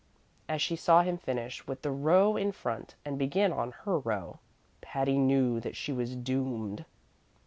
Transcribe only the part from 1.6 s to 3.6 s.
with the row in front and begin